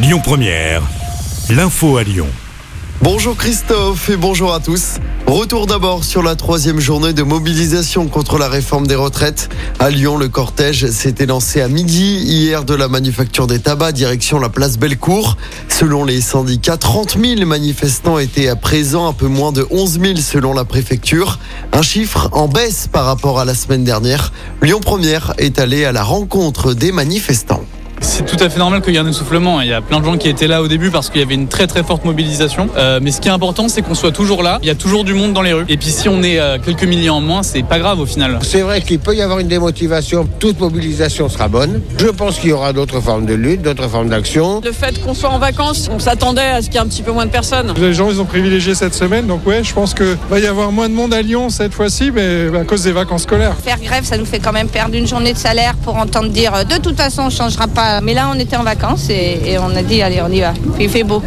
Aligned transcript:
Lyon 0.00 0.20
Première, 0.22 0.82
l'info 1.50 1.96
à 1.96 2.04
Lyon. 2.04 2.28
Bonjour 3.02 3.36
Christophe 3.36 4.08
et 4.10 4.16
bonjour 4.16 4.54
à 4.54 4.60
tous. 4.60 4.98
Retour 5.26 5.66
d'abord 5.66 6.04
sur 6.04 6.22
la 6.22 6.36
troisième 6.36 6.78
journée 6.78 7.12
de 7.12 7.24
mobilisation 7.24 8.06
contre 8.06 8.38
la 8.38 8.48
réforme 8.48 8.86
des 8.86 8.94
retraites. 8.94 9.48
À 9.80 9.90
Lyon, 9.90 10.16
le 10.16 10.28
cortège 10.28 10.88
s'était 10.90 11.26
lancé 11.26 11.60
à 11.60 11.66
midi 11.66 12.20
hier 12.22 12.64
de 12.64 12.76
la 12.76 12.86
manufacture 12.86 13.48
des 13.48 13.58
tabacs 13.58 13.92
direction 13.92 14.38
la 14.38 14.48
place 14.48 14.78
Bellecour. 14.78 15.36
Selon 15.68 16.04
les 16.04 16.20
syndicats, 16.20 16.76
30 16.76 17.18
000 17.20 17.44
manifestants 17.44 18.20
étaient 18.20 18.46
à 18.46 18.54
présent, 18.54 19.08
un 19.08 19.12
peu 19.12 19.26
moins 19.26 19.50
de 19.50 19.66
11 19.68 20.00
000 20.00 20.16
selon 20.18 20.54
la 20.54 20.64
préfecture. 20.64 21.40
Un 21.72 21.82
chiffre 21.82 22.28
en 22.30 22.46
baisse 22.46 22.86
par 22.86 23.04
rapport 23.04 23.40
à 23.40 23.44
la 23.44 23.54
semaine 23.54 23.82
dernière. 23.82 24.32
Lyon 24.62 24.78
Première 24.80 25.34
est 25.38 25.58
allé 25.58 25.84
à 25.84 25.90
la 25.90 26.04
rencontre 26.04 26.72
des 26.72 26.92
manifestants. 26.92 27.64
C'est 28.18 28.26
tout 28.26 28.44
à 28.44 28.48
fait 28.48 28.58
normal 28.58 28.82
qu'il 28.82 28.94
y 28.94 28.96
ait 28.96 29.00
un 29.00 29.06
essoufflement. 29.06 29.60
Il 29.60 29.68
y 29.68 29.72
a 29.72 29.80
plein 29.80 30.00
de 30.00 30.04
gens 30.04 30.16
qui 30.16 30.28
étaient 30.28 30.48
là 30.48 30.60
au 30.60 30.66
début 30.66 30.90
parce 30.90 31.08
qu'il 31.08 31.20
y 31.20 31.24
avait 31.24 31.36
une 31.36 31.46
très 31.46 31.68
très 31.68 31.84
forte 31.84 32.04
mobilisation. 32.04 32.68
Euh, 32.76 32.98
mais 33.00 33.12
ce 33.12 33.20
qui 33.20 33.28
est 33.28 33.30
important, 33.30 33.68
c'est 33.68 33.80
qu'on 33.80 33.94
soit 33.94 34.10
toujours 34.10 34.42
là. 34.42 34.58
Il 34.60 34.66
y 34.66 34.72
a 34.72 34.74
toujours 34.74 35.04
du 35.04 35.14
monde 35.14 35.34
dans 35.34 35.42
les 35.42 35.52
rues. 35.52 35.66
Et 35.68 35.76
puis 35.76 35.90
si 35.90 36.08
on 36.08 36.20
est 36.24 36.40
euh, 36.40 36.58
quelques 36.58 36.82
milliers 36.82 37.10
en 37.10 37.20
moins, 37.20 37.44
c'est 37.44 37.62
pas 37.62 37.78
grave 37.78 38.00
au 38.00 38.06
final. 38.06 38.40
C'est 38.42 38.62
vrai 38.62 38.80
qu'il 38.80 38.98
peut 38.98 39.14
y 39.14 39.22
avoir 39.22 39.38
une 39.38 39.46
démotivation. 39.46 40.28
Toute 40.40 40.58
mobilisation 40.58 41.28
sera 41.28 41.46
bonne. 41.46 41.80
Je 41.96 42.08
pense 42.08 42.40
qu'il 42.40 42.50
y 42.50 42.52
aura 42.52 42.72
d'autres 42.72 43.00
formes 43.00 43.24
de 43.24 43.34
lutte, 43.34 43.62
d'autres 43.62 43.86
formes 43.86 44.08
d'action. 44.08 44.62
Le 44.64 44.72
fait 44.72 45.00
qu'on 45.00 45.14
soit 45.14 45.30
en 45.30 45.38
vacances, 45.38 45.88
on 45.88 46.00
s'attendait 46.00 46.40
à 46.42 46.60
ce 46.60 46.66
qu'il 46.66 46.74
y 46.74 46.78
ait 46.78 46.80
un 46.80 46.88
petit 46.88 47.02
peu 47.02 47.12
moins 47.12 47.26
de 47.26 47.30
personnes. 47.30 47.72
Les 47.80 47.94
gens, 47.94 48.10
ils 48.10 48.20
ont 48.20 48.24
privilégié 48.24 48.74
cette 48.74 48.94
semaine. 48.94 49.28
Donc 49.28 49.46
ouais, 49.46 49.62
je 49.62 49.72
pense 49.72 49.94
qu'il 49.94 50.16
va 50.28 50.40
y 50.40 50.46
avoir 50.46 50.72
moins 50.72 50.88
de 50.88 50.94
monde 50.94 51.14
à 51.14 51.22
Lyon 51.22 51.50
cette 51.50 51.72
fois-ci, 51.72 52.10
mais 52.10 52.48
à 52.58 52.64
cause 52.64 52.82
des 52.82 52.90
vacances 52.90 53.22
scolaires. 53.22 53.54
Faire 53.62 53.78
grève, 53.78 54.02
ça 54.02 54.18
nous 54.18 54.26
fait 54.26 54.40
quand 54.40 54.52
même 54.52 54.68
perdre 54.68 54.96
une 54.96 55.06
journée 55.06 55.34
de 55.34 55.38
salaire 55.38 55.76
pour 55.84 55.94
entendre 55.96 56.30
dire 56.30 56.52
euh, 56.52 56.64
de 56.64 56.78
toute 56.82 56.96
façon, 56.96 57.22
on 57.26 57.30
changera 57.30 57.68
pas. 57.68 58.00
Mais 58.08 58.14
là, 58.14 58.30
on 58.34 58.38
était 58.38 58.56
en 58.56 58.62
vacances 58.62 59.10
et, 59.10 59.58
on 59.60 59.76
a 59.76 59.82
dit 59.82 60.00
allez, 60.00 60.22
on 60.22 60.32
y 60.32 60.40
va. 60.40 60.54
Il 60.80 60.88
fait 60.88 61.04
beau. 61.04 61.22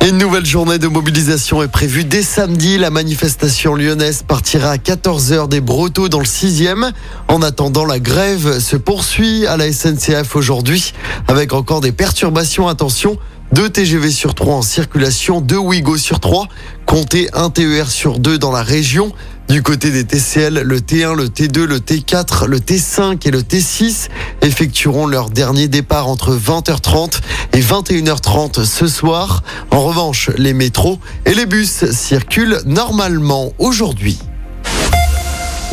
Une 0.08 0.16
nouvelle 0.16 0.46
journée 0.46 0.78
de 0.78 0.86
mobilisation 0.86 1.60
est 1.60 1.66
prévue 1.66 2.04
dès 2.04 2.22
samedi. 2.22 2.78
La 2.78 2.90
manifestation 2.90 3.74
lyonnaise 3.74 4.22
partira 4.22 4.70
à 4.70 4.76
14h 4.76 5.48
des 5.48 5.60
Brotteaux 5.60 6.08
dans 6.08 6.20
le 6.20 6.24
6e. 6.24 6.92
En 7.26 7.42
attendant, 7.42 7.84
la 7.84 7.98
grève 7.98 8.60
se 8.60 8.76
poursuit 8.76 9.44
à 9.48 9.56
la 9.56 9.72
SNCF 9.72 10.36
aujourd'hui 10.36 10.94
avec 11.26 11.52
encore 11.52 11.80
des 11.80 11.90
perturbations. 11.90 12.68
Attention, 12.68 13.18
deux 13.50 13.70
TGV 13.70 14.12
sur 14.12 14.36
3 14.36 14.54
en 14.54 14.62
circulation, 14.62 15.40
deux 15.40 15.56
Ouigo 15.56 15.96
sur 15.96 16.20
3, 16.20 16.46
comptez 16.86 17.28
un 17.32 17.50
TER 17.50 17.90
sur 17.90 18.20
2 18.20 18.38
dans 18.38 18.52
la 18.52 18.62
région. 18.62 19.10
Du 19.48 19.62
côté 19.62 19.90
des 19.90 20.04
TCL, 20.04 20.60
le 20.60 20.78
T1, 20.78 21.16
le 21.16 21.28
T2, 21.28 21.64
le 21.64 21.78
T4, 21.78 22.46
le 22.46 22.58
T5 22.58 23.26
et 23.26 23.30
le 23.30 23.40
T6 23.40 24.08
effectueront 24.42 25.06
leur 25.06 25.30
dernier 25.30 25.68
départ 25.68 26.06
entre 26.06 26.36
20h30 26.36 27.20
et 27.54 27.60
21h30 27.60 28.64
ce 28.64 28.86
soir. 28.86 29.42
En 29.70 29.80
revanche, 29.80 30.28
les 30.36 30.52
métros 30.52 30.98
et 31.24 31.32
les 31.32 31.46
bus 31.46 31.90
circulent 31.90 32.60
normalement 32.66 33.52
aujourd'hui. 33.58 34.18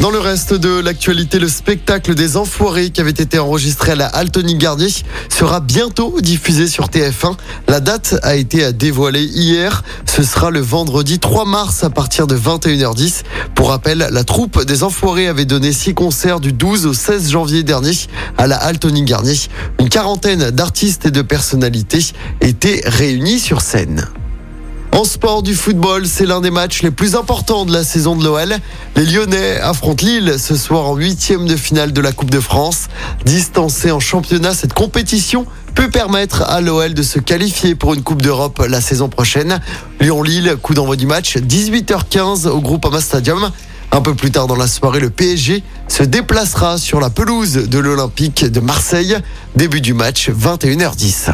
Dans 0.01 0.11
le 0.11 0.19
reste 0.19 0.53
de 0.53 0.81
l'actualité, 0.81 1.39
le 1.39 1.47
spectacle 1.47 2.15
des 2.15 2.35
Enfoirés 2.35 2.89
qui 2.89 2.99
avait 2.99 3.11
été 3.11 3.39
enregistré 3.39 3.93
à 3.93 3.95
la 3.95 4.07
Altony 4.07 4.55
Garnier 4.55 4.89
sera 5.29 5.61
bientôt 5.61 6.19
diffusé 6.21 6.67
sur 6.67 6.87
TF1. 6.87 7.37
La 7.69 7.79
date 7.79 8.17
a 8.21 8.35
été 8.35 8.73
dévoilée 8.73 9.23
hier. 9.23 9.83
Ce 10.05 10.21
sera 10.21 10.52
le 10.52 10.59
vendredi 10.59 11.19
3 11.19 11.45
mars 11.45 11.85
à 11.85 11.89
partir 11.89 12.27
de 12.27 12.37
21h10. 12.37 13.23
Pour 13.55 13.69
rappel, 13.69 14.09
la 14.11 14.23
troupe 14.25 14.65
des 14.65 14.83
Enfoirés 14.83 15.27
avait 15.27 15.45
donné 15.45 15.71
six 15.71 15.93
concerts 15.93 16.41
du 16.41 16.52
12 16.52 16.87
au 16.87 16.93
16 16.93 17.31
janvier 17.31 17.63
dernier 17.63 17.93
à 18.37 18.47
la 18.47 18.57
Altony 18.57 19.03
Garnier. 19.03 19.37
Une 19.80 19.89
quarantaine 19.89 20.52
d'artistes 20.52 21.05
et 21.05 21.11
de 21.11 21.21
personnalités 21.21 22.05
étaient 22.41 22.81
réunis 22.85 23.39
sur 23.39 23.61
scène. 23.61 24.05
En 24.95 25.03
sport 25.03 25.43
du 25.43 25.55
football, 25.55 26.07
c'est 26.07 26.25
l'un 26.25 26.39
des 26.39 26.51
matchs 26.51 26.81
les 26.81 26.89
plus 26.89 27.17
importants 27.17 27.65
de 27.65 27.73
la 27.73 27.83
saison 27.83 28.15
de 28.15 28.23
l'OL. 28.23 28.55
Les 28.95 29.05
Lyonnais 29.05 29.59
affrontent 29.59 30.05
Lille 30.05 30.36
ce 30.39 30.55
soir 30.55 30.87
en 30.87 30.95
huitième 30.95 31.45
de 31.47 31.58
finale 31.58 31.92
de 31.92 31.99
la 31.99 32.14
Coupe 32.14 32.30
de 32.30 32.39
France. 32.39 32.87
Distancé 33.25 33.92
en 33.92 33.99
championnat, 33.99 34.53
cette 34.53 34.73
compétition 34.73 35.47
peut 35.73 35.89
permettre 35.89 36.43
à 36.43 36.61
l'OL 36.61 36.93
de 36.93 37.03
se 37.03 37.20
qualifier 37.20 37.75
pour 37.75 37.93
une 37.93 38.03
Coupe 38.03 38.21
d'Europe 38.21 38.64
la 38.70 38.80
saison 38.80 39.09
prochaine. 39.09 39.59
Lyon-Lille, 39.99 40.55
coup 40.61 40.73
d'envoi 40.73 40.95
du 40.95 41.08
match, 41.08 41.36
18h15 41.39 42.47
au 42.47 42.61
Groupama 42.61 43.02
Stadium. 43.02 43.52
Un 43.91 43.99
peu 43.99 44.15
plus 44.15 44.31
tard 44.31 44.47
dans 44.47 44.55
la 44.55 44.67
soirée, 44.67 45.02
le 45.02 45.09
PSG 45.09 45.61
se 45.89 46.03
déplacera 46.03 46.77
sur 46.77 47.02
la 47.02 47.09
pelouse 47.09 47.67
de 47.67 47.80
l'Olympique 47.80 48.45
de 48.45 48.61
Marseille. 48.61 49.17
Début 49.58 49.81
du 49.81 49.93
match, 49.93 50.30
21h10. 50.30 51.33